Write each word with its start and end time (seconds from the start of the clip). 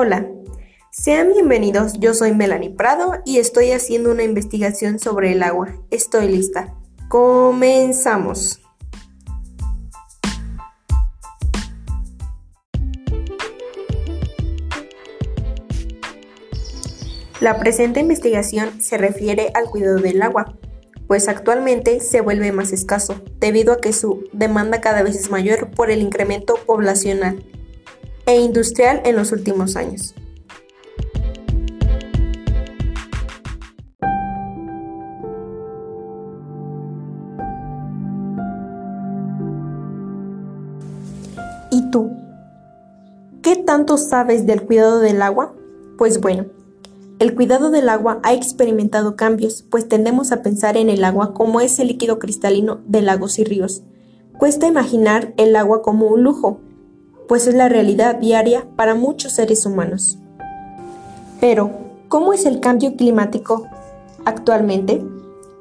Hola, 0.00 0.30
sean 0.92 1.32
bienvenidos, 1.32 1.94
yo 1.98 2.14
soy 2.14 2.32
Melanie 2.32 2.70
Prado 2.70 3.14
y 3.24 3.38
estoy 3.38 3.72
haciendo 3.72 4.12
una 4.12 4.22
investigación 4.22 5.00
sobre 5.00 5.32
el 5.32 5.42
agua. 5.42 5.74
Estoy 5.90 6.28
lista. 6.28 6.72
Comenzamos. 7.08 8.60
La 17.40 17.58
presente 17.58 17.98
investigación 17.98 18.80
se 18.80 18.98
refiere 18.98 19.50
al 19.54 19.64
cuidado 19.64 19.98
del 19.98 20.22
agua, 20.22 20.56
pues 21.08 21.26
actualmente 21.26 21.98
se 21.98 22.20
vuelve 22.20 22.52
más 22.52 22.72
escaso, 22.72 23.20
debido 23.40 23.72
a 23.72 23.80
que 23.80 23.92
su 23.92 24.28
demanda 24.32 24.80
cada 24.80 25.02
vez 25.02 25.16
es 25.16 25.32
mayor 25.32 25.72
por 25.72 25.90
el 25.90 26.02
incremento 26.02 26.54
poblacional 26.54 27.44
e 28.28 28.36
industrial 28.36 29.00
en 29.06 29.16
los 29.16 29.32
últimos 29.32 29.74
años. 29.74 30.14
¿Y 41.70 41.90
tú? 41.90 42.10
¿Qué 43.40 43.56
tanto 43.56 43.96
sabes 43.96 44.46
del 44.46 44.60
cuidado 44.60 44.98
del 44.98 45.22
agua? 45.22 45.54
Pues 45.96 46.20
bueno, 46.20 46.44
el 47.18 47.34
cuidado 47.34 47.70
del 47.70 47.88
agua 47.88 48.20
ha 48.24 48.34
experimentado 48.34 49.16
cambios, 49.16 49.64
pues 49.70 49.88
tendemos 49.88 50.32
a 50.32 50.42
pensar 50.42 50.76
en 50.76 50.90
el 50.90 51.02
agua 51.02 51.32
como 51.32 51.62
ese 51.62 51.86
líquido 51.86 52.18
cristalino 52.18 52.80
de 52.86 53.00
lagos 53.00 53.38
y 53.38 53.44
ríos. 53.44 53.82
Cuesta 54.38 54.66
imaginar 54.66 55.32
el 55.38 55.56
agua 55.56 55.80
como 55.80 56.08
un 56.08 56.22
lujo, 56.22 56.60
pues 57.28 57.46
es 57.46 57.54
la 57.54 57.68
realidad 57.68 58.16
diaria 58.16 58.66
para 58.74 58.94
muchos 58.94 59.32
seres 59.32 59.64
humanos. 59.66 60.18
Pero, 61.40 61.70
¿cómo 62.08 62.32
es 62.32 62.46
el 62.46 62.58
cambio 62.58 62.96
climático 62.96 63.66
actualmente? 64.24 65.04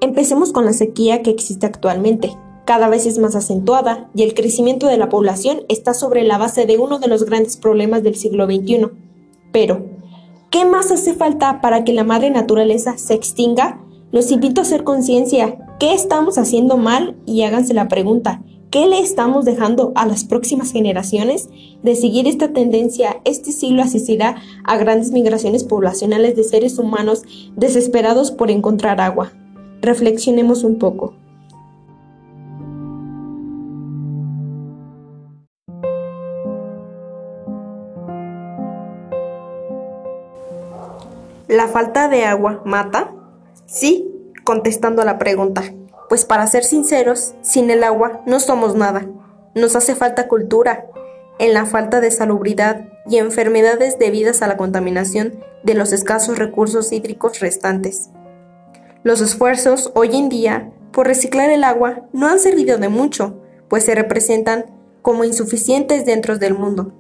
Empecemos 0.02 0.52
con 0.52 0.66
la 0.66 0.74
sequía 0.74 1.22
que 1.22 1.30
existe 1.30 1.66
actualmente. 1.66 2.36
Cada 2.66 2.90
vez 2.90 3.06
es 3.06 3.20
más 3.20 3.36
acentuada 3.36 4.10
y 4.16 4.24
el 4.24 4.34
crecimiento 4.34 4.88
de 4.88 4.98
la 4.98 5.10
población 5.10 5.62
está 5.70 5.94
sobre 5.94 6.24
la 6.24 6.38
base 6.38 6.66
de 6.66 6.78
uno 6.78 6.98
de 7.00 7.08
los 7.08 7.26
grandes 7.26 7.58
problemas 7.58 8.02
del 8.02 8.16
siglo 8.16 8.46
XXI. 8.46 8.88
Pero, 9.52 9.98
¿Qué 10.50 10.64
más 10.64 10.92
hace 10.92 11.14
falta 11.14 11.60
para 11.60 11.84
que 11.84 11.92
la 11.92 12.06
madre 12.06 12.30
naturaleza 12.30 12.98
se 12.98 13.14
extinga? 13.14 13.82
Los 14.14 14.32
invito 14.32 14.62
a 14.62 14.64
hacer 14.64 14.86
conciencia. 14.86 15.58
¿Qué 15.78 15.94
estamos 15.94 16.38
haciendo 16.38 16.78
mal? 16.78 17.18
Y 17.26 17.44
háganse 17.44 17.74
la 17.74 17.90
pregunta. 17.90 18.42
¿Qué 18.70 18.86
le 18.86 19.00
estamos 19.00 19.46
dejando 19.46 19.94
a 19.96 20.06
las 20.06 20.26
próximas 20.26 20.74
generaciones? 20.74 21.48
De 21.84 21.96
seguir 21.96 22.28
esta 22.28 22.52
tendencia, 22.52 23.22
este 23.24 23.54
siglo 23.54 23.82
asistirá 23.82 24.42
a 24.66 24.76
grandes 24.76 25.12
migraciones 25.12 25.64
poblacionales 25.64 26.36
de 26.36 26.44
seres 26.44 26.78
humanos 26.78 27.24
desesperados 27.56 28.32
por 28.32 28.52
encontrar 28.52 29.00
agua. 29.00 29.32
Reflexionemos 29.82 30.66
un 30.66 30.80
poco. 30.80 31.14
¿La 41.48 41.70
falta 41.70 42.10
de 42.10 42.26
agua 42.26 42.62
mata? 42.66 43.14
Sí, 43.66 44.12
contestando 44.44 45.02
a 45.02 45.06
la 45.06 45.18
pregunta. 45.18 45.77
Pues 46.10 46.26
para 46.26 46.48
ser 46.48 46.64
sinceros, 46.64 47.34
sin 47.42 47.70
el 47.70 47.84
agua 47.84 48.22
no 48.26 48.40
somos 48.40 48.76
nada. 48.76 49.06
Nos 49.56 49.76
hace 49.76 49.96
falta 49.96 50.28
cultura. 50.28 50.88
En 51.40 51.54
la 51.54 51.66
falta 51.66 52.02
de 52.02 52.12
salubridad 52.12 52.88
y 53.10 53.18
enfermedades 53.18 54.00
debidas 54.00 54.42
a 54.42 54.48
la 54.48 54.58
contaminación 54.58 55.40
de 55.64 55.74
los 55.74 55.94
escasos 55.94 56.38
recursos 56.38 56.92
hídricos 56.92 57.40
restantes. 57.40 58.10
Los 59.04 59.22
esfuerzos 59.22 59.92
hoy 59.96 60.16
en 60.16 60.30
día 60.30 60.72
por 60.92 61.08
reciclar 61.08 61.50
el 61.50 61.64
agua 61.64 62.08
no 62.12 62.28
han 62.28 62.40
servido 62.40 62.78
de 62.78 62.90
mucho, 62.90 63.42
pues 63.68 63.84
se 63.86 63.94
representan 63.94 64.66
como 65.02 65.24
insuficientes 65.24 66.06
dentro 66.06 66.38
del 66.38 66.54
mundo. 66.56 66.94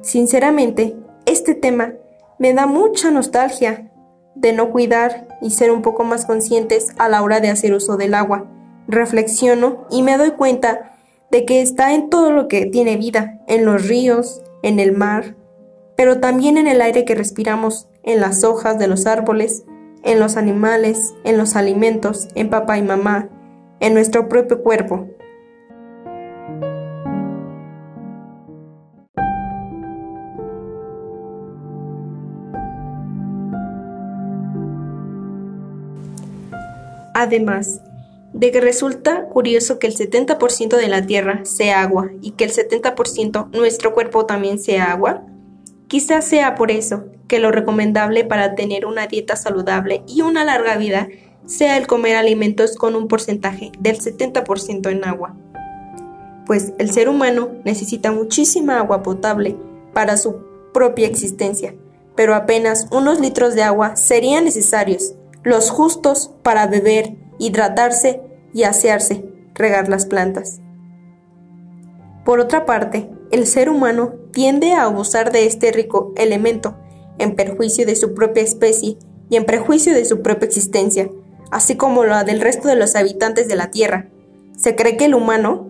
Sinceramente, 0.00 0.96
este 1.26 1.54
tema 1.54 1.94
me 2.38 2.54
da 2.54 2.66
mucha 2.66 3.10
nostalgia 3.10 3.90
de 4.34 4.52
no 4.52 4.70
cuidar 4.70 5.28
y 5.40 5.50
ser 5.50 5.70
un 5.70 5.82
poco 5.82 6.04
más 6.04 6.26
conscientes 6.26 6.92
a 6.98 7.08
la 7.08 7.22
hora 7.22 7.40
de 7.40 7.50
hacer 7.50 7.72
uso 7.72 7.96
del 7.96 8.14
agua. 8.14 8.46
Reflexiono 8.88 9.86
y 9.90 10.02
me 10.02 10.16
doy 10.16 10.32
cuenta 10.32 10.96
de 11.30 11.44
que 11.44 11.62
está 11.62 11.94
en 11.94 12.10
todo 12.10 12.32
lo 12.32 12.48
que 12.48 12.66
tiene 12.66 12.96
vida, 12.96 13.40
en 13.46 13.64
los 13.64 13.88
ríos, 13.88 14.42
en 14.62 14.80
el 14.80 14.92
mar, 14.92 15.36
pero 15.96 16.20
también 16.20 16.58
en 16.58 16.66
el 16.66 16.80
aire 16.80 17.04
que 17.04 17.14
respiramos, 17.14 17.88
en 18.02 18.20
las 18.20 18.44
hojas 18.44 18.78
de 18.78 18.88
los 18.88 19.06
árboles, 19.06 19.64
en 20.02 20.20
los 20.20 20.36
animales, 20.36 21.14
en 21.24 21.38
los 21.38 21.56
alimentos, 21.56 22.28
en 22.34 22.50
papá 22.50 22.78
y 22.78 22.82
mamá, 22.82 23.28
en 23.80 23.94
nuestro 23.94 24.28
propio 24.28 24.62
cuerpo. 24.62 25.08
Además, 37.24 37.80
de 38.34 38.50
que 38.50 38.60
resulta 38.60 39.28
curioso 39.28 39.78
que 39.78 39.86
el 39.86 39.96
70% 39.96 40.76
de 40.76 40.88
la 40.88 41.06
Tierra 41.06 41.40
sea 41.46 41.80
agua 41.80 42.10
y 42.20 42.32
que 42.32 42.44
el 42.44 42.52
70% 42.52 43.48
nuestro 43.52 43.94
cuerpo 43.94 44.26
también 44.26 44.58
sea 44.58 44.92
agua, 44.92 45.22
quizás 45.88 46.26
sea 46.26 46.54
por 46.54 46.70
eso 46.70 47.04
que 47.26 47.38
lo 47.38 47.50
recomendable 47.50 48.24
para 48.24 48.54
tener 48.54 48.84
una 48.84 49.06
dieta 49.06 49.36
saludable 49.36 50.02
y 50.06 50.20
una 50.20 50.44
larga 50.44 50.76
vida 50.76 51.08
sea 51.46 51.78
el 51.78 51.86
comer 51.86 52.16
alimentos 52.16 52.76
con 52.76 52.94
un 52.94 53.08
porcentaje 53.08 53.72
del 53.78 53.98
70% 53.98 54.90
en 54.90 55.04
agua. 55.06 55.34
Pues 56.44 56.74
el 56.76 56.90
ser 56.90 57.08
humano 57.08 57.52
necesita 57.64 58.12
muchísima 58.12 58.80
agua 58.80 59.02
potable 59.02 59.56
para 59.94 60.18
su 60.18 60.44
propia 60.74 61.06
existencia, 61.06 61.74
pero 62.16 62.34
apenas 62.34 62.86
unos 62.90 63.18
litros 63.18 63.54
de 63.54 63.62
agua 63.62 63.96
serían 63.96 64.44
necesarios 64.44 65.14
los 65.44 65.70
justos 65.70 66.32
para 66.42 66.66
beber, 66.66 67.16
hidratarse 67.38 68.22
y 68.54 68.62
asearse, 68.64 69.24
regar 69.54 69.88
las 69.88 70.06
plantas. 70.06 70.60
Por 72.24 72.40
otra 72.40 72.64
parte, 72.64 73.10
el 73.30 73.46
ser 73.46 73.68
humano 73.68 74.14
tiende 74.32 74.72
a 74.72 74.84
abusar 74.84 75.30
de 75.32 75.46
este 75.46 75.70
rico 75.70 76.12
elemento, 76.16 76.76
en 77.18 77.36
perjuicio 77.36 77.86
de 77.86 77.94
su 77.94 78.14
propia 78.14 78.42
especie 78.42 78.96
y 79.28 79.36
en 79.36 79.44
prejuicio 79.44 79.92
de 79.92 80.04
su 80.04 80.22
propia 80.22 80.46
existencia, 80.46 81.10
así 81.50 81.76
como 81.76 82.04
la 82.04 82.24
del 82.24 82.40
resto 82.40 82.68
de 82.68 82.76
los 82.76 82.96
habitantes 82.96 83.46
de 83.46 83.56
la 83.56 83.70
Tierra. 83.70 84.08
Se 84.56 84.74
cree 84.74 84.96
que 84.96 85.04
el 85.04 85.14
humano 85.14 85.68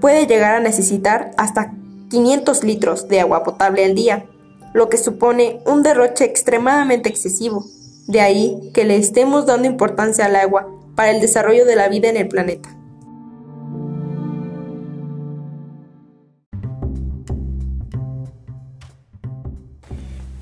puede 0.00 0.26
llegar 0.26 0.54
a 0.54 0.60
necesitar 0.60 1.32
hasta 1.36 1.74
500 2.10 2.64
litros 2.64 3.08
de 3.08 3.20
agua 3.20 3.44
potable 3.44 3.84
al 3.84 3.94
día, 3.94 4.26
lo 4.72 4.88
que 4.88 4.96
supone 4.96 5.60
un 5.66 5.82
derroche 5.82 6.24
extremadamente 6.24 7.08
excesivo. 7.08 7.66
De 8.08 8.22
ahí 8.22 8.70
que 8.72 8.84
le 8.84 8.96
estemos 8.96 9.44
dando 9.44 9.68
importancia 9.68 10.24
al 10.24 10.34
agua 10.34 10.66
para 10.96 11.10
el 11.10 11.20
desarrollo 11.20 11.66
de 11.66 11.76
la 11.76 11.88
vida 11.88 12.08
en 12.08 12.16
el 12.16 12.26
planeta. 12.26 12.74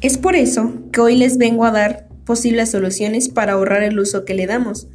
Es 0.01 0.17
por 0.17 0.37
eso 0.37 0.75
que 0.93 1.01
hoy 1.01 1.17
les 1.17 1.39
vengo 1.39 1.65
a 1.65 1.73
dar 1.73 2.07
posibles 2.25 2.71
soluciones 2.71 3.29
para 3.29 3.55
ahorrar 3.55 3.83
el 3.83 3.99
uso 3.99 4.25
que 4.25 4.35
le 4.35 4.47
damos. 4.47 4.87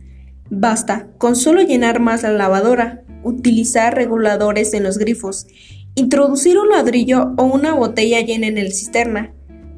Basta 0.50 1.10
con 1.18 1.36
solo 1.36 1.62
llenar 1.62 2.00
más 2.00 2.24
la 2.24 2.32
lavadora, 2.32 3.04
utilizar 3.22 3.94
reguladores 3.96 4.74
en 4.74 4.84
los 4.84 4.98
grifos, 4.98 5.46
introducir 5.96 6.58
un 6.58 6.70
ladrillo 6.70 7.34
o 7.38 7.44
una 7.44 7.74
botella 7.74 8.22
llena 8.22 8.48
en 8.48 8.58
el 8.58 8.72
cisterna, 8.72 9.34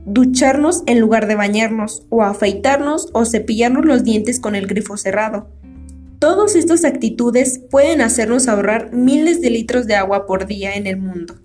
ducharnos 0.06 0.84
en 0.86 1.00
lugar 1.00 1.28
de 1.28 1.36
bañarnos, 1.36 2.06
o 2.10 2.24
afeitarnos 2.24 3.10
o 3.14 3.26
cepillarnos 3.26 3.86
los 3.86 4.04
dientes 4.04 4.40
con 4.40 4.56
el 4.56 4.68
grifo 4.68 4.98
cerrado. 4.98 5.50
Todas 6.20 6.56
estas 6.56 6.86
actitudes 6.86 7.60
pueden 7.70 8.02
hacernos 8.02 8.48
ahorrar 8.48 8.94
miles 8.94 9.42
de 9.42 9.50
litros 9.50 9.88
de 9.88 9.96
agua 9.96 10.26
por 10.26 10.46
día 10.46 10.76
en 10.76 10.88
el 10.88 10.98
mundo. 10.98 11.36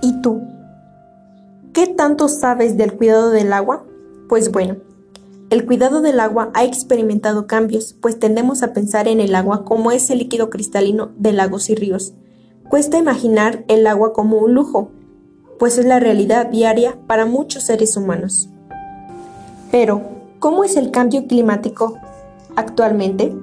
¿Y 0.00 0.20
tú? 0.22 0.46
¿Qué 1.72 1.88
tanto 1.88 2.28
sabes 2.28 2.76
del 2.76 2.92
cuidado 2.92 3.30
del 3.30 3.52
agua? 3.52 3.84
Pues 4.28 4.52
bueno, 4.52 4.76
el 5.54 5.64
cuidado 5.64 6.02
del 6.02 6.20
agua 6.20 6.50
ha 6.52 6.64
experimentado 6.64 7.46
cambios, 7.46 7.94
pues 8.00 8.18
tendemos 8.18 8.62
a 8.62 8.72
pensar 8.72 9.08
en 9.08 9.20
el 9.20 9.34
agua 9.34 9.64
como 9.64 9.90
ese 9.90 10.14
líquido 10.16 10.50
cristalino 10.50 11.12
de 11.16 11.32
lagos 11.32 11.70
y 11.70 11.74
ríos. 11.74 12.12
Cuesta 12.68 12.98
imaginar 12.98 13.64
el 13.68 13.86
agua 13.86 14.12
como 14.12 14.38
un 14.38 14.52
lujo, 14.52 14.90
pues 15.58 15.78
es 15.78 15.86
la 15.86 16.00
realidad 16.00 16.46
diaria 16.46 16.98
para 17.06 17.24
muchos 17.24 17.62
seres 17.62 17.96
humanos. 17.96 18.48
Pero, 19.70 20.14
¿Cómo 20.44 20.62
es 20.62 20.76
el 20.76 20.90
cambio 20.90 21.26
climático 21.26 21.96
actualmente? 22.54 23.34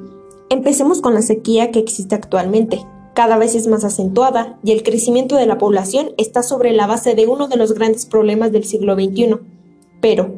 Empecemos 0.51 1.01
con 1.01 1.15
la 1.15 1.23
sequía 1.23 1.71
que 1.71 1.79
existe 1.79 2.13
actualmente. 2.13 2.85
Cada 3.15 3.39
vez 3.39 3.55
es 3.55 3.65
más 3.65 3.83
acentuada 3.83 4.59
y 4.63 4.71
el 4.71 4.83
crecimiento 4.83 5.35
de 5.35 5.47
la 5.47 5.57
población 5.57 6.11
está 6.19 6.43
sobre 6.43 6.73
la 6.73 6.85
base 6.85 7.15
de 7.15 7.25
uno 7.25 7.47
de 7.47 7.55
los 7.55 7.73
grandes 7.73 8.05
problemas 8.05 8.51
del 8.51 8.65
siglo 8.65 8.93
XXI. 8.93 9.39
Pero, 9.99 10.35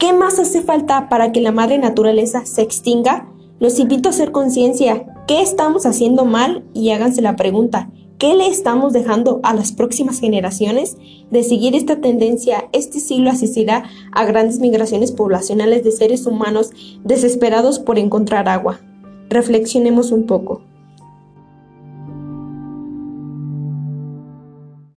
¿qué 0.00 0.14
más 0.14 0.38
hace 0.38 0.62
falta 0.62 1.08
para 1.08 1.30
que 1.30 1.42
la 1.42 1.52
madre 1.52 1.78
naturaleza 1.78 2.46
se 2.46 2.62
extinga? 2.62 3.28
Los 3.60 3.78
invito 3.78 4.08
a 4.08 4.12
hacer 4.12 4.32
conciencia. 4.32 5.04
¿Qué 5.28 5.42
estamos 5.42 5.84
haciendo 5.84 6.24
mal? 6.24 6.64
Y 6.72 6.90
háganse 6.90 7.20
la 7.20 7.36
pregunta. 7.36 7.90
¿Qué 8.18 8.34
le 8.34 8.48
estamos 8.48 8.94
dejando 8.94 9.40
a 9.42 9.54
las 9.54 9.72
próximas 9.72 10.18
generaciones? 10.18 10.96
De 11.30 11.42
seguir 11.42 11.76
esta 11.76 12.00
tendencia, 12.00 12.68
este 12.72 12.98
siglo 12.98 13.30
asistirá 13.30 13.84
a 14.12 14.24
grandes 14.24 14.58
migraciones 14.58 15.12
poblacionales 15.12 15.84
de 15.84 15.92
seres 15.92 16.26
humanos 16.26 16.70
desesperados 17.04 17.78
por 17.78 17.98
encontrar 17.98 18.48
agua. 18.48 18.80
Reflexionemos 19.28 20.12
un 20.12 20.24
poco. 20.24 20.62